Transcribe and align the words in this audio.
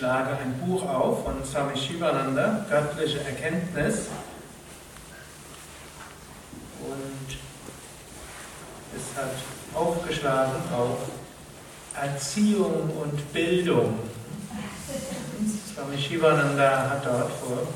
schlage 0.00 0.30
ein 0.30 0.54
Buch 0.66 0.82
auf 0.88 1.24
von 1.24 1.44
Swami 1.44 1.76
Shivananda, 1.76 2.64
Göttliche 2.70 3.18
Erkenntnis. 3.22 4.06
Und 6.88 7.36
es 8.96 9.14
hat 9.14 9.34
aufgeschlagen 9.74 10.54
auf 10.74 11.00
Erziehung 11.94 12.88
und 12.98 13.30
Bildung. 13.34 13.98
Swami 15.74 15.98
Shivananda 15.98 16.88
hat 16.88 17.04
dort 17.04 17.32
vor 17.32 17.68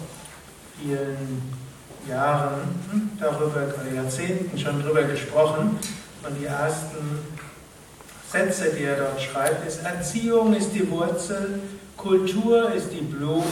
vielen 0.81 1.53
Jahren 2.09 3.19
darüber, 3.21 3.65
oder 3.67 3.95
Jahrzehnten 3.95 4.59
schon 4.59 4.83
darüber 4.83 5.03
gesprochen. 5.03 5.79
Und 6.27 6.41
die 6.41 6.47
ersten 6.47 7.19
Sätze, 8.33 8.71
die 8.71 8.85
er 8.85 8.97
dort 8.97 9.21
schreibt, 9.21 9.69
ist, 9.69 9.85
Erziehung 9.85 10.55
ist 10.55 10.71
die 10.71 10.91
Wurzel, 10.91 11.61
Kultur 11.97 12.73
ist 12.73 12.89
die 12.93 13.03
Blume, 13.03 13.45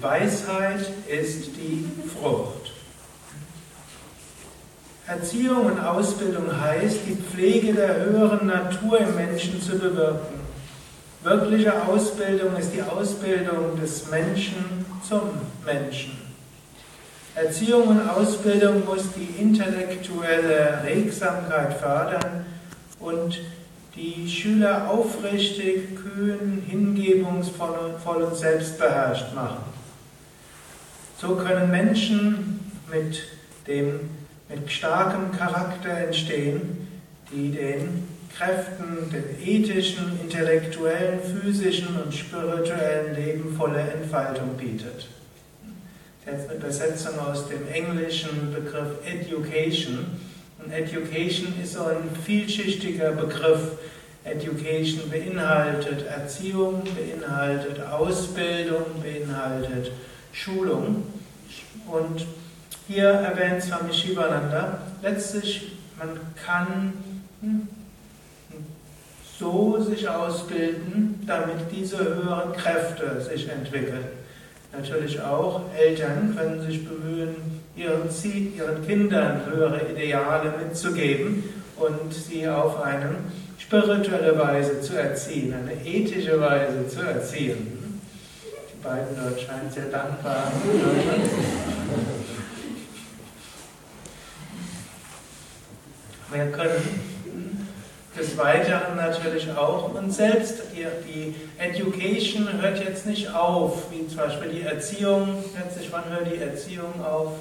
Weisheit 0.00 0.92
ist 1.08 1.48
die 1.56 1.88
Frucht. 2.08 2.72
Erziehung 5.06 5.66
und 5.66 5.80
Ausbildung 5.80 6.60
heißt, 6.60 6.98
die 7.06 7.14
Pflege 7.14 7.74
der 7.74 8.04
höheren 8.04 8.48
Natur 8.48 8.98
im 8.98 9.14
Menschen 9.14 9.62
zu 9.62 9.78
bewirken. 9.78 10.40
Wirkliche 11.22 11.86
Ausbildung 11.86 12.56
ist 12.56 12.72
die 12.72 12.82
Ausbildung 12.82 13.80
des 13.80 14.10
Menschen 14.10 14.84
zum 15.08 15.22
Menschen. 15.64 16.18
Erziehung 17.36 17.88
und 17.88 18.08
Ausbildung 18.08 18.84
muss 18.84 19.04
die 19.14 19.40
intellektuelle 19.40 20.82
Regsamkeit 20.84 21.74
fördern 21.78 22.46
und 22.98 23.40
die 23.96 24.28
Schüler 24.28 24.90
aufrichtig, 24.90 25.96
kühn, 25.96 26.62
hingebungsvoll 26.68 28.22
und 28.22 28.36
selbstbeherrscht 28.36 29.34
machen. 29.34 29.64
So 31.18 31.34
können 31.36 31.70
Menschen 31.70 32.60
mit, 32.90 33.22
dem, 33.66 34.00
mit 34.50 34.70
starkem 34.70 35.32
Charakter 35.32 35.90
entstehen, 35.90 36.88
die 37.32 37.50
den 37.52 38.06
Kräften, 38.36 39.10
dem 39.10 39.24
ethischen, 39.42 40.20
intellektuellen, 40.22 41.20
physischen 41.22 41.96
und 41.96 42.14
spirituellen 42.14 43.14
Leben 43.14 43.56
volle 43.56 43.80
Entfaltung 43.80 44.50
bietet. 44.58 45.08
Jetzt 46.26 46.50
eine 46.50 46.58
Übersetzung 46.58 47.18
aus 47.18 47.48
dem 47.48 47.66
englischen 47.72 48.52
Begriff 48.52 48.98
Education 49.06 50.20
und 50.58 50.72
Education 50.72 51.54
ist 51.62 51.74
so 51.74 51.84
ein 51.84 52.08
vielschichtiger 52.24 53.12
Begriff. 53.12 53.72
Education 54.24 55.08
beinhaltet 55.08 56.04
Erziehung, 56.06 56.82
beinhaltet 56.96 57.80
Ausbildung, 57.86 58.84
beinhaltet 59.00 59.92
Schulung. 60.32 61.04
Und 61.86 62.26
hier 62.88 63.08
erwähnt 63.08 63.62
Swami 63.62 63.92
Shivananda, 63.92 64.78
letztlich, 65.02 65.72
man 65.98 66.18
kann 66.44 66.92
hm, 67.40 67.68
so 69.38 69.80
sich 69.80 70.08
ausbilden, 70.08 71.22
damit 71.26 71.70
diese 71.70 71.98
höheren 71.98 72.52
Kräfte 72.52 73.20
sich 73.20 73.48
entwickeln. 73.48 74.04
Natürlich 74.78 75.20
auch 75.20 75.62
Eltern 75.74 76.36
können 76.36 76.60
sich 76.60 76.86
bemühen, 76.86 77.34
ihren, 77.74 78.08
ihren 78.56 78.86
Kindern 78.86 79.40
höhere 79.46 79.80
Ideale 79.90 80.52
mitzugeben 80.62 81.44
und 81.76 82.12
sie 82.12 82.46
auf 82.48 82.82
eine 82.82 83.16
spirituelle 83.58 84.38
Weise 84.38 84.80
zu 84.80 84.96
erziehen, 84.96 85.54
eine 85.54 85.72
ethische 85.84 86.40
Weise 86.40 86.86
zu 86.88 87.00
erziehen. 87.00 88.00
Die 88.72 88.82
beiden 88.82 89.16
dort 89.16 89.40
scheinen 89.40 89.70
sehr 89.70 89.86
dankbar. 89.86 90.52
Wir 96.32 96.46
können 96.52 97.15
des 98.18 98.36
Weiteren 98.38 98.96
natürlich 98.96 99.50
auch 99.56 99.92
uns 99.94 100.16
selbst, 100.16 100.62
die, 100.74 100.86
die, 101.06 101.34
Education 101.58 102.60
hört 102.60 102.78
jetzt 102.82 103.06
nicht 103.06 103.34
auf, 103.34 103.90
wie 103.90 104.06
zum 104.08 104.18
Beispiel 104.18 104.50
die 104.50 104.62
Erziehung, 104.62 105.42
letztlich 105.58 105.90
wann 105.90 106.04
hört 106.10 106.30
die 106.30 106.38
Erziehung 106.38 107.04
auf? 107.04 107.32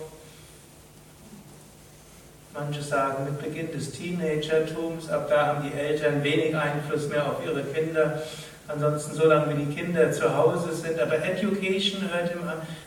Manche 2.53 2.81
sagen 2.81 3.25
mit 3.25 3.41
Beginn 3.41 3.71
des 3.73 3.91
Teenagertums, 3.91 5.09
ab 5.09 5.27
da 5.29 5.47
haben 5.47 5.69
die 5.69 5.77
Eltern 5.77 6.23
wenig 6.23 6.55
Einfluss 6.55 7.09
mehr 7.09 7.25
auf 7.25 7.45
ihre 7.45 7.63
Kinder. 7.63 8.21
Ansonsten 8.67 9.13
so 9.13 9.27
lange 9.27 9.53
wie 9.53 9.65
die 9.65 9.75
Kinder 9.75 10.11
zu 10.11 10.35
Hause 10.35 10.73
sind. 10.73 10.99
Aber 10.99 11.15
Education 11.15 12.09
hört 12.11 12.31
im, 12.31 12.41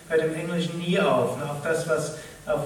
hört 0.08 0.22
im 0.22 0.34
Englischen 0.34 0.78
nie 0.78 0.98
auf. 0.98 1.34
Und 1.34 1.42
auch 1.42 1.62
das, 1.62 1.86
was 1.86 2.16
auf, 2.46 2.62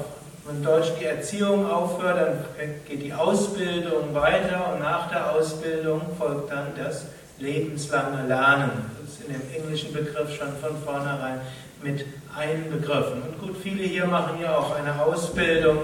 in 0.51 0.63
Deutsch 0.63 0.89
die 1.01 1.05
Erziehung 1.05 1.71
aufhört, 1.71 2.19
dann 2.19 2.75
geht 2.87 3.03
die 3.03 3.13
Ausbildung 3.13 4.15
weiter 4.15 4.73
und 4.73 4.81
nach 4.81 5.11
der 5.11 5.33
Ausbildung 5.33 6.03
folgt 6.19 6.51
dann 6.51 6.69
das 6.77 7.07
lebenslange 7.39 8.27
Lernen. 8.27 8.71
Das 9.01 9.15
ist 9.15 9.27
in 9.27 9.33
dem 9.33 9.43
englischen 9.55 9.93
Begriff 9.93 10.35
schon 10.35 10.49
von 10.61 10.77
vornherein 10.85 11.41
mit 11.83 12.05
einbegriffen. 12.37 13.23
Und 13.23 13.41
gut, 13.41 13.57
viele 13.63 13.85
hier 13.85 14.07
machen 14.07 14.41
ja 14.41 14.57
auch 14.57 14.75
eine 14.75 15.01
Ausbildung 15.01 15.79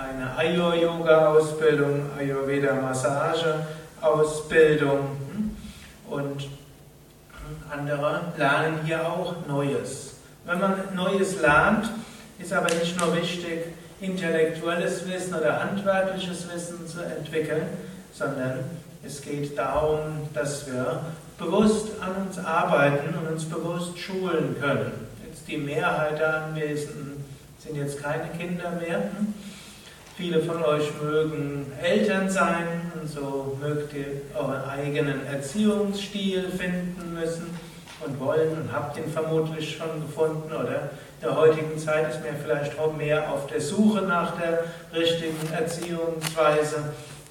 eine 0.00 0.36
Ayur-Yoga-Ausbildung, 0.36 2.10
Ayurveda-Massage-Ausbildung 2.18 5.16
und 6.08 6.48
andere 7.70 8.32
lernen 8.36 8.80
hier 8.84 9.06
auch 9.06 9.46
Neues. 9.46 10.16
Wenn 10.46 10.60
man 10.60 10.74
Neues 10.94 11.40
lernt, 11.40 11.88
ist 12.38 12.52
aber 12.52 12.74
nicht 12.74 12.98
nur 12.98 13.16
wichtig, 13.16 13.66
intellektuelles 14.00 15.08
Wissen 15.08 15.34
oder 15.34 15.62
handwerkliches 15.62 16.52
Wissen 16.52 16.86
zu 16.86 17.00
entwickeln, 17.00 17.66
sondern 18.12 18.60
es 19.04 19.20
geht 19.22 19.56
darum, 19.56 20.28
dass 20.34 20.66
wir 20.66 21.04
bewusst 21.38 21.88
an 22.00 22.26
uns 22.26 22.38
arbeiten 22.38 23.14
und 23.14 23.32
uns 23.32 23.44
bewusst 23.44 23.98
schulen 23.98 24.56
können. 24.60 24.92
Jetzt 25.26 25.48
die 25.48 25.56
Mehrheit 25.56 26.18
der 26.18 26.44
Anwesenden 26.44 27.24
sind 27.58 27.76
jetzt 27.76 28.02
keine 28.02 28.28
Kinder 28.38 28.70
mehr. 28.72 29.02
Viele 30.16 30.42
von 30.42 30.62
euch 30.62 30.90
mögen 31.02 31.72
Eltern 31.82 32.28
sein 32.28 32.92
und 33.00 33.08
so 33.08 33.56
mögt 33.60 33.94
ihr 33.94 34.20
euren 34.34 34.62
eigenen 34.64 35.26
Erziehungsstil 35.26 36.50
finden 36.50 37.14
müssen 37.14 37.58
und 38.04 38.18
wollen 38.20 38.52
und 38.52 38.72
habt 38.72 38.96
ihn 38.96 39.10
vermutlich 39.10 39.76
schon 39.76 40.06
gefunden 40.06 40.52
oder 40.52 40.90
in 41.20 41.28
der 41.28 41.36
heutigen 41.36 41.78
Zeit 41.78 42.08
ist 42.08 42.24
man 42.24 42.34
vielleicht 42.42 42.78
auch 42.78 42.94
mehr 42.94 43.30
auf 43.30 43.46
der 43.46 43.60
Suche 43.60 44.02
nach 44.02 44.32
der 44.38 44.64
richtigen 44.94 45.52
Erziehungsweise. 45.52 46.76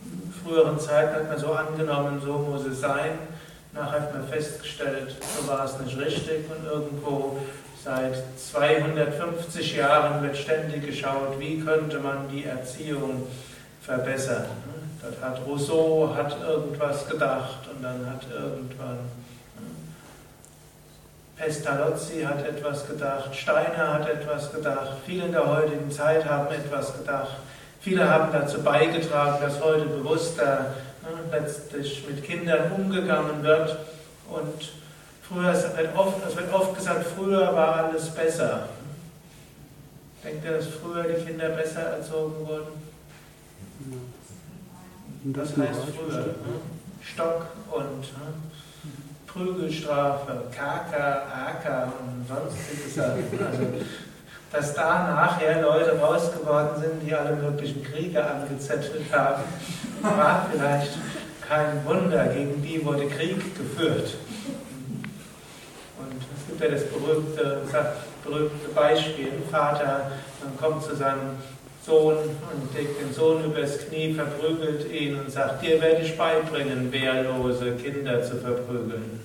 In 0.04 0.34
früheren 0.44 0.80
Zeiten 0.80 1.16
hat 1.16 1.30
man 1.30 1.40
so 1.40 1.54
angenommen, 1.54 2.22
so 2.24 2.34
muss 2.34 2.66
es 2.66 2.82
sein. 2.82 3.18
Nachher 3.74 4.02
hat 4.02 4.14
man 4.14 4.28
festgestellt, 4.28 5.16
so 5.38 5.48
war 5.48 5.66
es 5.66 5.80
nicht 5.80 5.98
richtig 5.98 6.46
und 6.50 6.66
irgendwo 6.66 7.40
Seit 7.84 8.24
250 8.38 9.78
Jahren 9.78 10.22
wird 10.22 10.36
ständig 10.36 10.86
geschaut, 10.86 11.40
wie 11.40 11.62
könnte 11.62 12.00
man 12.00 12.28
die 12.30 12.44
Erziehung 12.44 13.26
verbessern. 13.82 14.48
Dort 15.02 15.22
hat 15.22 15.40
Rousseau 15.48 16.14
hat 16.14 16.36
irgendwas 16.42 17.08
gedacht 17.08 17.60
und 17.74 17.82
dann 17.82 18.06
hat 18.06 18.28
irgendwann 18.30 19.00
Pestalozzi 21.40 22.22
hat 22.22 22.46
etwas 22.46 22.86
gedacht, 22.88 23.34
Steiner 23.34 23.94
hat 23.94 24.10
etwas 24.10 24.52
gedacht, 24.52 24.98
viele 25.06 25.26
in 25.26 25.32
der 25.32 25.48
heutigen 25.48 25.90
Zeit 25.90 26.26
haben 26.26 26.54
etwas 26.54 26.98
gedacht. 26.98 27.38
Viele 27.82 28.10
haben 28.10 28.32
dazu 28.34 28.62
beigetragen, 28.62 29.38
dass 29.42 29.62
heute 29.64 29.86
bewusster 29.86 30.76
ne, 31.02 31.40
letztlich 31.40 32.06
mit 32.08 32.24
Kindern 32.24 32.72
umgegangen 32.74 33.42
wird 33.42 33.78
und 34.30 34.70
Früher, 35.30 35.52
es 35.52 35.62
wird, 35.78 35.96
oft, 35.96 36.26
es 36.28 36.36
wird 36.36 36.52
oft 36.52 36.76
gesagt, 36.76 37.06
früher 37.16 37.54
war 37.54 37.86
alles 37.86 38.10
besser. 38.10 38.70
Denkt 40.24 40.44
ihr, 40.44 40.54
dass 40.54 40.66
früher 40.66 41.04
die 41.04 41.24
Kinder 41.24 41.50
besser 41.50 41.82
erzogen 41.82 42.48
wurden? 42.48 42.90
Das 45.26 45.50
heißt 45.50 45.82
früher. 45.96 46.18
Ne? 46.18 46.36
Stock 47.04 47.46
und 47.70 48.02
ne? 48.02 48.34
Prügelstrafe, 49.34 50.44
Kaka, 50.56 51.24
Aka 51.32 51.94
und 52.00 52.28
sonstiges. 52.28 52.98
Also, 53.00 53.64
dass 54.52 54.74
da 54.74 55.14
nachher 55.14 55.62
Leute 55.62 56.00
raus 56.00 56.32
geworden 56.32 56.82
sind, 56.82 57.08
die 57.08 57.14
alle 57.14 57.36
möglichen 57.36 57.84
Kriege 57.84 58.26
angezettelt 58.26 59.06
haben, 59.12 59.44
war 60.02 60.48
vielleicht 60.52 60.98
kein 61.48 61.86
Wunder. 61.86 62.26
Gegen 62.28 62.62
die 62.64 62.84
wurde 62.84 63.08
Krieg 63.08 63.56
geführt 63.56 64.16
gibt 66.60 66.62
ja 66.62 66.70
das 66.70 66.90
berühmte, 66.90 67.62
berühmte 68.24 68.70
Beispiel, 68.76 69.32
Vater 69.52 70.12
kommt 70.60 70.84
zu 70.84 70.96
seinem 70.96 71.38
Sohn 71.90 72.18
und 72.18 72.78
legt 72.78 73.02
den 73.02 73.12
Sohn 73.12 73.44
übers 73.44 73.80
Knie, 73.80 74.14
verprügelt 74.14 74.92
ihn 74.92 75.20
und 75.20 75.32
sagt, 75.32 75.64
dir 75.64 75.82
werde 75.82 76.04
ich 76.04 76.16
beibringen, 76.16 76.92
wehrlose 76.92 77.72
Kinder 77.78 78.22
zu 78.22 78.38
verprügeln. 78.38 79.20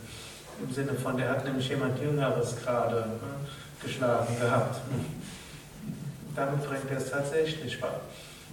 Im 0.62 0.72
Sinne 0.72 0.94
von, 0.94 1.18
der 1.18 1.28
hat 1.28 1.44
nämlich 1.44 1.68
jemand 1.68 2.00
Jüngeres 2.00 2.56
gerade 2.64 2.96
ne, 2.96 3.04
geschlagen 3.82 4.34
gehabt. 4.40 4.80
Damit 6.34 6.66
bringt 6.66 6.90
er 6.90 6.96
es 6.96 7.10
tatsächlich 7.10 7.78
bei. 7.80 7.88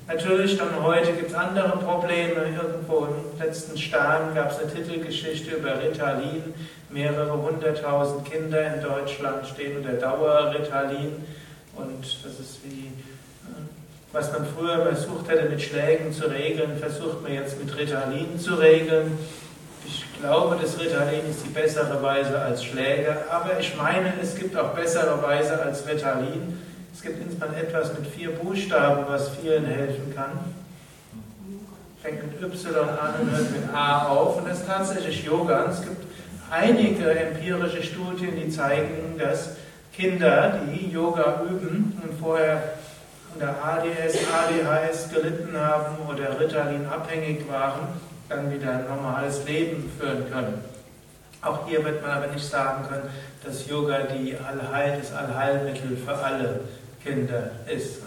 Natürlich, 0.08 0.58
dann 0.58 0.84
heute 0.84 1.14
gibt 1.14 1.30
es 1.30 1.36
andere 1.36 1.78
Probleme. 1.78 2.48
Irgendwo 2.62 3.06
im 3.06 3.40
letzten 3.40 3.78
Stern 3.78 4.36
gab 4.36 4.52
es 4.52 4.60
eine 4.60 4.74
Titelgeschichte 4.74 5.56
über 5.56 5.82
Ritalin. 5.82 6.54
Mehrere 6.90 7.42
hunderttausend 7.42 8.30
Kinder 8.30 8.76
in 8.76 8.84
Deutschland 8.84 9.48
stehen 9.48 9.78
unter 9.78 9.94
Dauer-Ritalin. 9.94 11.14
Und 11.76 12.04
das 12.26 12.40
ist 12.40 12.60
wie, 12.66 12.92
was 14.14 14.32
man 14.32 14.46
früher 14.46 14.86
versucht 14.86 15.30
hätte 15.30 15.50
mit 15.50 15.62
Schlägen 15.62 16.12
zu 16.12 16.30
regeln, 16.30 16.78
versucht 16.78 17.22
man 17.24 17.34
jetzt 17.34 17.64
mit 17.64 17.76
Ritalin 17.78 18.40
zu 18.40 18.56
regeln. 18.56 19.18
Ich 19.86 20.06
glaube, 20.20 20.58
das 20.62 20.80
Ritalin 20.80 21.30
ist 21.30 21.46
die 21.46 21.50
bessere 21.50 22.02
Weise 22.04 22.40
als 22.40 22.64
Schläge, 22.64 23.16
aber 23.30 23.60
ich 23.60 23.76
meine, 23.76 24.14
es 24.22 24.36
gibt 24.36 24.56
auch 24.58 24.74
bessere 24.74 25.22
Weise 25.24 25.62
als 25.62 25.88
Ritalin. 25.88 26.60
Es 26.94 27.02
gibt 27.02 27.22
insbesondere 27.22 27.62
etwas 27.62 27.98
mit 27.98 28.06
vier 28.08 28.32
Buchstaben, 28.32 29.06
was 29.08 29.30
vielen 29.42 29.66
helfen 29.66 30.14
kann. 30.14 30.40
Fängt 32.04 32.24
mit 32.28 32.42
Y 32.42 32.76
an 32.78 33.22
und 33.22 33.32
hört 33.32 33.52
mit 33.52 33.74
A 33.74 34.08
auf. 34.08 34.38
Und 34.38 34.50
das 34.50 34.60
ist 34.60 34.68
tatsächlich 34.68 35.24
Yoga. 35.24 35.68
Es 35.72 35.82
gibt 35.82 36.04
einige 36.52 37.12
empirische 37.12 37.82
Studien, 37.82 38.36
die 38.36 38.50
zeigen, 38.50 39.18
dass 39.18 39.52
Kinder, 39.94 40.60
die 40.68 40.92
Yoga 40.92 41.44
üben 41.50 42.00
und 42.04 42.20
vorher 42.20 42.74
unter 43.34 43.56
ADS, 43.64 44.18
ADHS 44.32 45.10
gelitten 45.10 45.58
haben 45.58 45.98
oder 46.08 46.40
Ritalin 46.40 46.86
abhängig 46.86 47.48
waren, 47.50 47.88
dann 48.30 48.52
wieder 48.52 48.72
ein 48.72 48.88
normales 48.88 49.46
Leben 49.46 49.92
führen 50.00 50.30
können. 50.32 50.64
Auch 51.42 51.68
hier 51.68 51.84
wird 51.84 52.02
man 52.02 52.12
aber 52.12 52.28
nicht 52.28 52.46
sagen 52.46 52.88
können, 52.88 53.10
dass 53.44 53.68
Yoga 53.68 54.04
die 54.04 54.36
Allheil, 54.38 55.00
das 55.00 55.14
Allheilmittel 55.14 55.98
für 55.98 56.14
alle 56.14 56.62
Kinder 57.04 57.52
ist. 57.68 58.02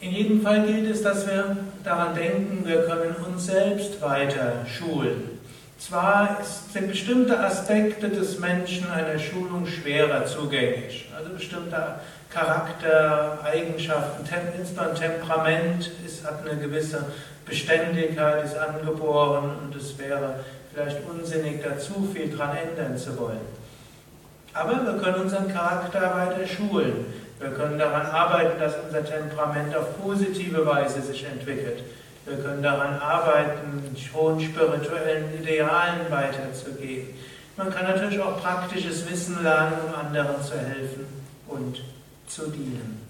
In 0.00 0.12
jedem 0.12 0.42
Fall 0.42 0.66
gilt 0.66 0.90
es, 0.90 1.02
dass 1.02 1.26
wir 1.26 1.56
daran 1.82 2.14
denken, 2.14 2.66
wir 2.66 2.82
können 2.84 3.16
uns 3.26 3.46
selbst 3.46 4.00
weiter 4.02 4.66
schulen. 4.66 5.35
Zwar 5.78 6.38
sind 6.72 6.88
bestimmte 6.88 7.38
Aspekte 7.38 8.08
des 8.08 8.38
Menschen 8.38 8.90
einer 8.90 9.18
Schulung 9.18 9.66
schwerer 9.66 10.24
zugänglich, 10.24 11.10
also 11.16 11.30
bestimmte 11.30 11.96
Charaktereigenschaften, 12.30 14.26
insbesondere 14.58 14.94
Temperament 14.94 15.90
ist, 16.04 16.24
hat 16.24 16.48
eine 16.48 16.58
gewisse 16.58 17.04
Beständigkeit, 17.44 18.44
ist 18.44 18.56
angeboren 18.56 19.50
und 19.62 19.76
es 19.76 19.98
wäre 19.98 20.40
vielleicht 20.72 20.98
unsinnig, 21.08 21.62
da 21.62 21.78
zu 21.78 22.08
viel 22.12 22.34
dran 22.34 22.56
ändern 22.56 22.96
zu 22.96 23.18
wollen. 23.18 23.40
Aber 24.54 24.84
wir 24.86 24.98
können 24.98 25.22
unseren 25.22 25.52
Charakter 25.52 26.00
weiter 26.00 26.46
schulen. 26.46 27.04
Wir 27.38 27.50
können 27.50 27.78
daran 27.78 28.06
arbeiten, 28.06 28.58
dass 28.58 28.74
unser 28.86 29.04
Temperament 29.04 29.76
auf 29.76 30.02
positive 30.02 30.64
Weise 30.64 31.02
sich 31.02 31.24
entwickelt. 31.24 31.82
Wir 32.26 32.38
können 32.38 32.60
daran 32.60 32.98
arbeiten, 32.98 33.96
hohen 34.12 34.40
spirituellen 34.40 35.32
Idealen 35.40 36.10
weiterzugehen. 36.10 37.14
Man 37.56 37.70
kann 37.70 37.84
natürlich 37.84 38.20
auch 38.20 38.42
praktisches 38.42 39.08
Wissen 39.08 39.44
lernen, 39.44 39.76
um 39.86 39.94
anderen 39.94 40.42
zu 40.42 40.58
helfen 40.58 41.06
und 41.46 41.84
zu 42.26 42.48
dienen. 42.48 43.06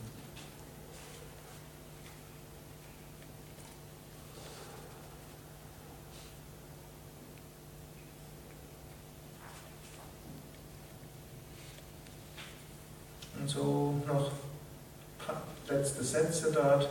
Und 13.41 13.49
so 13.49 13.95
noch 14.07 14.31
letzte 15.69 16.05
Sätze 16.05 16.53
dort. 16.53 16.87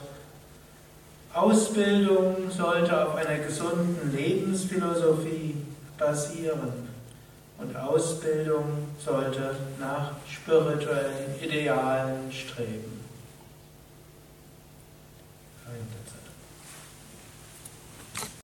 Ausbildung 1.36 2.50
sollte 2.50 3.06
auf 3.06 3.16
einer 3.16 3.40
gesunden 3.40 4.16
Lebensphilosophie 4.16 5.56
basieren. 5.98 6.88
Und 7.58 7.76
Ausbildung 7.76 8.88
sollte 9.04 9.56
nach 9.78 10.12
spirituellen 10.30 11.38
Idealen 11.42 12.32
streben. 12.32 13.02
Ein 15.68 15.88